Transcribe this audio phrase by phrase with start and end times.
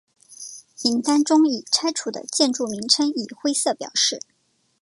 [0.83, 4.19] 名单中已拆除的建筑名称以灰色表示。